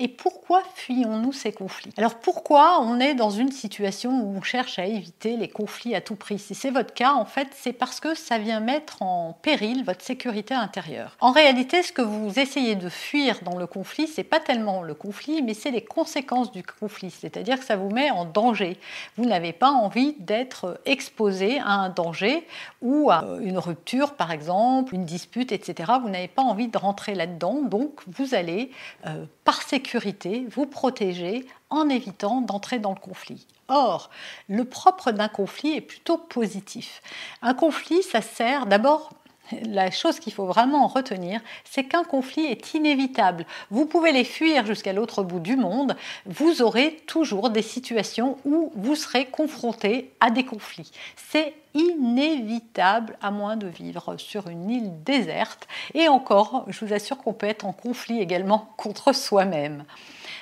[0.00, 1.92] Et pourquoi fuyons-nous ces conflits?
[1.96, 6.00] Alors pourquoi on est dans une situation où on cherche à éviter les conflits à
[6.00, 6.38] tout prix?
[6.38, 10.04] Si c'est votre cas, en fait, c'est parce que ça vient mettre en péril votre
[10.04, 11.16] sécurité intérieure.
[11.20, 14.94] En réalité, ce que vous essayez de fuir dans le conflit, c'est pas tellement le
[14.94, 18.78] conflit, mais c'est les conséquences du conflit, c'est-à-dire que ça vous met en danger.
[19.16, 22.46] Vous n'avez pas envie d'être exposé à un danger
[22.82, 25.94] ou à une rupture, par exemple, une dispute, etc.
[26.00, 28.70] Vous n'avez pas envie de rentrer là-dedans, donc vous allez
[29.06, 29.87] euh, par sécurité
[30.50, 33.46] vous protéger en évitant d'entrer dans le conflit.
[33.68, 34.10] Or,
[34.48, 37.02] le propre d'un conflit est plutôt positif.
[37.42, 39.12] Un conflit, ça sert d'abord
[39.62, 43.46] la chose qu'il faut vraiment retenir, c'est qu'un conflit est inévitable.
[43.70, 45.96] Vous pouvez les fuir jusqu'à l'autre bout du monde,
[46.26, 50.90] vous aurez toujours des situations où vous serez confronté à des conflits.
[51.16, 55.68] C'est inévitable à moins de vivre sur une île déserte.
[55.94, 59.84] Et encore, je vous assure qu'on peut être en conflit également contre soi-même.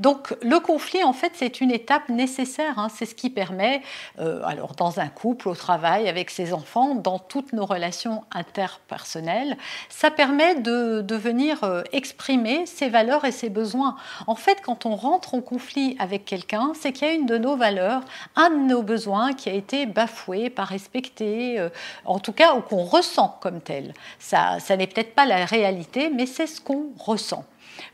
[0.00, 2.78] Donc le conflit, en fait, c'est une étape nécessaire.
[2.78, 2.88] Hein.
[2.94, 3.82] C'est ce qui permet,
[4.20, 9.56] euh, alors dans un couple, au travail, avec ses enfants, dans toutes nos relations interpersonnelles,
[9.88, 13.96] ça permet de, de venir euh, exprimer ses valeurs et ses besoins.
[14.26, 17.38] En fait, quand on rentre en conflit avec quelqu'un, c'est qu'il y a une de
[17.38, 18.02] nos valeurs,
[18.36, 21.68] un de nos besoins qui a été bafoué, pas respecté, euh,
[22.04, 23.94] en tout cas, ou qu'on ressent comme tel.
[24.18, 27.44] Ça, ça n'est peut-être pas la réalité, mais c'est ce qu'on ressent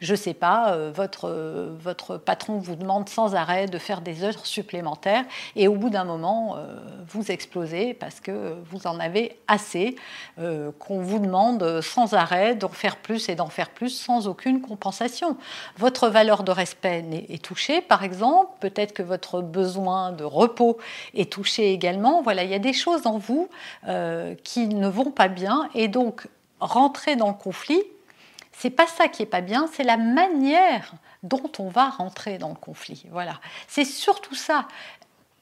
[0.01, 4.01] je ne sais pas, euh, votre, euh, votre patron vous demande sans arrêt de faire
[4.01, 5.25] des heures supplémentaires
[5.57, 6.77] et au bout d'un moment, euh,
[7.09, 9.97] vous explosez parce que vous en avez assez,
[10.79, 15.37] qu'on vous demande sans arrêt d'en faire plus et d'en faire plus sans aucune compensation.
[15.79, 20.79] Votre valeur de respect est touchée, par exemple, peut-être que votre besoin de repos
[21.15, 22.23] est touché également.
[22.23, 23.49] Voilà, il y a des choses en vous
[24.45, 26.27] qui ne vont pas bien et donc
[26.61, 27.83] rentrer dans le conflit,
[28.59, 30.93] c'est pas ça qui est pas bien, c'est la manière
[31.23, 33.05] dont on va rentrer dans le conflit.
[33.11, 33.41] Voilà.
[33.69, 34.69] C'est surtout ça.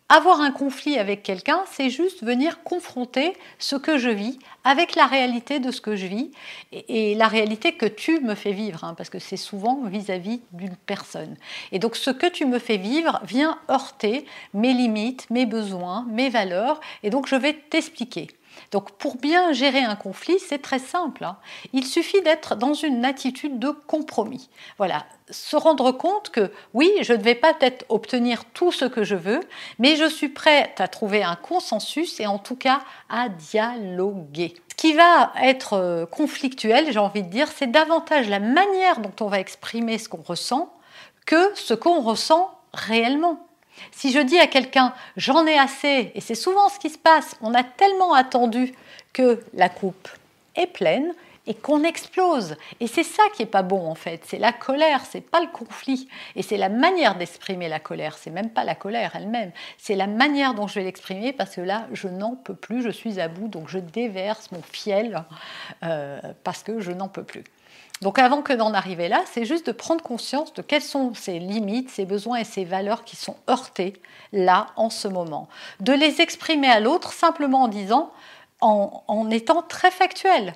[0.09, 5.07] Avoir un conflit avec quelqu'un, c'est juste venir confronter ce que je vis avec la
[5.07, 6.31] réalité de ce que je vis
[6.71, 10.77] et, la réalité que tu me fais vivre, hein, parce que c'est souvent vis-à-vis d'une
[10.77, 11.37] personne.
[11.71, 16.29] Et donc ce que tu me fais vivre vient heurter mes limites, mes besoins, mes
[16.29, 18.29] valeurs, et donc je vais t'expliquer.
[18.73, 21.25] Donc pour bien gérer un conflit, c'est très simple.
[21.25, 21.37] Hein.
[21.75, 24.49] Il suffit d'être dans une attitude de compromis.
[24.79, 29.05] Voilà, se rendre compte que oui, je ne vais pas peut-être obtenir tout ce que
[29.05, 29.41] je veux,
[29.79, 32.81] mais je suis prête à trouver un consensus et en tout cas
[33.11, 34.55] à dialoguer.
[34.71, 39.13] Ce qui va être euh, conflictuel, j'ai envie de dire, c'est davantage la manière dont
[39.21, 40.73] on va exprimer ce qu'on ressent
[41.27, 43.47] que ce qu'on ressent réellement.
[43.91, 47.37] Si je dis à quelqu'un j'en ai assez, et c'est souvent ce qui se passe,
[47.41, 48.73] on a tellement attendu
[49.13, 50.09] que la coupe
[50.57, 51.15] est pleine
[51.47, 52.57] et qu'on explose.
[52.81, 55.49] Et c'est ça qui est pas bon en fait, c'est la colère, c'est pas le
[55.49, 56.09] conflit.
[56.37, 60.07] Et c'est la manière d'exprimer la colère, c'est même pas la colère elle-même, c'est la
[60.07, 63.29] manière dont je vais l'exprimer parce que là je n'en peux plus, je suis à
[63.29, 63.49] bout.
[63.49, 65.25] Donc je déverse mon fiel
[65.83, 67.45] euh, parce que je n'en peux plus.
[68.03, 71.39] Donc avant que d'en arriver là, c'est juste de prendre conscience de quelles sont ces
[71.39, 73.95] limites, ces besoins et ces valeurs qui sont heurtés
[74.33, 75.49] là en ce moment.
[75.81, 78.13] De les exprimer à l'autre simplement en disant,
[78.61, 80.55] en étant très factuel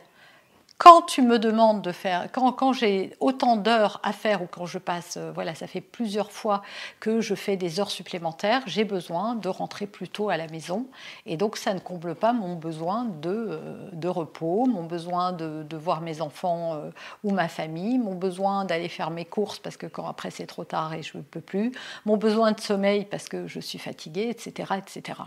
[0.79, 4.79] quand tu me demandes de faire, quand, j'ai autant d'heures à faire ou quand je
[4.79, 6.63] passe, euh, voilà, ça fait plusieurs fois
[7.01, 10.87] que je fais des heures supplémentaires, j'ai besoin de rentrer plus tôt à la maison.
[11.25, 15.63] Et donc, ça ne comble pas mon besoin de, euh, de repos, mon besoin de,
[15.63, 16.91] de, voir mes enfants euh,
[17.25, 20.65] ou ma famille, mon besoin d'aller faire mes courses parce que quand après c'est trop
[20.65, 21.73] tard et je ne peux plus,
[22.05, 24.75] mon besoin de sommeil parce que je suis fatiguée, etc.
[24.77, 25.21] etc.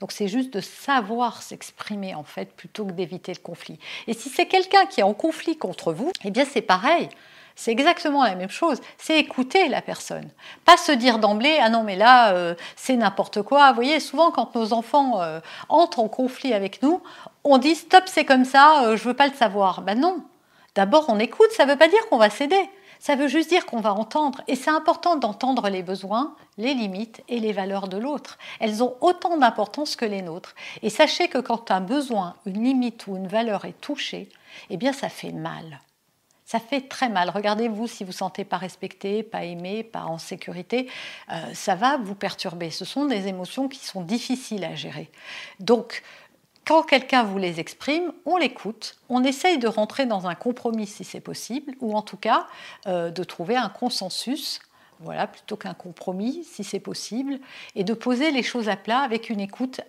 [0.00, 3.78] Donc c'est juste de savoir s'exprimer en fait plutôt que d'éviter le conflit.
[4.06, 7.08] Et si c'est quelqu'un qui est en conflit contre vous, eh bien c'est pareil.
[7.54, 8.80] C'est exactement la même chose.
[8.96, 10.30] C'est écouter la personne.
[10.64, 13.68] Pas se dire d'emblée Ah non, mais là, euh, c'est n'importe quoi.
[13.68, 17.02] Vous voyez, souvent, quand nos enfants euh, entrent en conflit avec nous,
[17.44, 19.82] on dit Stop, c'est comme ça, euh, je veux pas le savoir.
[19.82, 20.24] Ben non.
[20.74, 22.70] D'abord, on écoute, ça ne veut pas dire qu'on va céder.
[23.00, 24.42] Ça veut juste dire qu'on va entendre.
[24.46, 29.38] Et c'est important d'entendre les besoins, les limites et les valeurs de l'autre.Elles ont autant
[29.38, 30.54] d'importance que les nôtres.
[30.82, 34.28] Et sachez que quand un besoin, une limite ou une valeur est touchée,
[34.68, 35.80] eh bien ça fait mal.
[36.44, 37.30] Ça fait très mal.
[37.30, 40.88] Regardez-vous si vous ne sentez pas respecté, pas aimé, pas en sécurité,
[41.32, 42.70] euh, ça va vous perturber.
[42.70, 45.10] Ce sont des émotions qui sont difficiles à gérer.
[46.66, 51.04] Quand quelqu'un vous les exprime, on l'écoute, on essaye de rentrer dans un compromis si
[51.04, 52.46] c'est possible, ou en tout cas
[52.86, 54.60] euh, de trouver un consensus,
[55.00, 57.38] voilà, plutôt qu'un compromis si c'est possible,
[57.74, 59.80] et de poser les choses à plat avec une écoute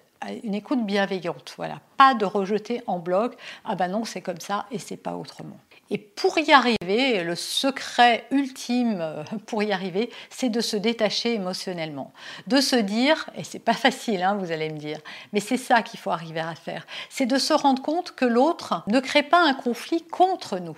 [0.44, 3.36] une écoute bienveillante, voilà, pas de rejeter en bloc,
[3.66, 5.58] ah ben non, c'est comme ça et c'est pas autrement.
[5.90, 11.34] Et pour y arriver, le secret ultime euh, pour y arriver, c'est de se détacher
[11.34, 12.14] émotionnellement,
[12.48, 15.00] de se dire, et c'est pas facile, hein, vous allez me dire,
[15.34, 18.84] mais c'est ça qu'il faut arriver à faire, c'est de se rendre compte que l'autre
[18.88, 20.78] ne crée pas un conflit contre nous,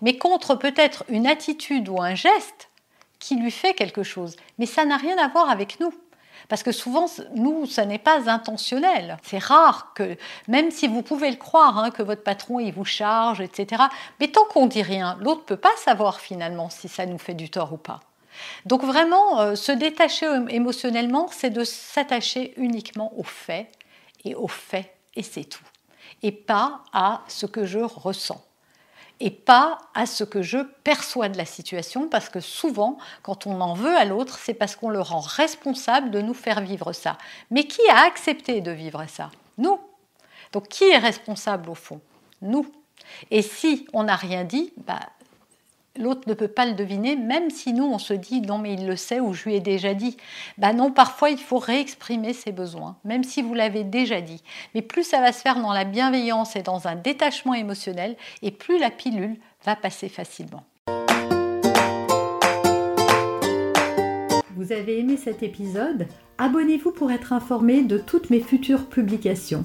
[0.00, 2.70] mais contre peut-être une attitude ou un geste
[3.18, 5.92] qui lui fait quelque chose, mais ça n'a rien à voir avec nous.
[6.52, 9.16] Parce que souvent, nous, ça n'est pas intentionnel.
[9.22, 10.18] C'est rare que,
[10.48, 13.84] même si vous pouvez le croire, hein, que votre patron, il vous charge, etc.
[14.20, 17.48] Mais tant qu'on dit rien, l'autre peut pas savoir finalement si ça nous fait du
[17.48, 18.00] tort ou pas.
[18.66, 23.68] Donc vraiment, euh, se détacher émotionnellement, c'est de s'attacher uniquement aux faits
[24.26, 25.64] et aux faits, et c'est tout.
[26.22, 28.44] Et pas à ce que je ressens
[29.20, 33.60] et pas à ce que je perçois de la situation, parce que souvent, quand on
[33.60, 37.18] en veut à l'autre, c'est parce qu'on le rend responsable de nous faire vivre ça.
[37.50, 39.30] Mais qui a accepté de vivre ça?
[39.58, 39.78] Nous.
[40.52, 42.00] Donc qui est responsable au fond?
[42.40, 42.66] Nous.
[43.30, 45.00] Et si on n'a rien dit, bah,
[45.98, 48.86] l'autre ne peut pas le deviner, même si nous, on se dit non, mais il
[48.86, 50.16] le sait ou je lui ai déjà dit.
[50.58, 54.42] Ben non, parfois, il faut réexprimer ses besoins, même si vous l'avez déjà dit.
[54.74, 58.50] Mais plus ça va se faire dans la bienveillance et dans un détachement émotionnel, et
[58.50, 60.64] plus la pilule va passer facilement.
[64.54, 66.06] Vous avez aimé cet épisode?
[66.38, 69.64] Abonnez-vous pour être informé de toutes mes futures publications.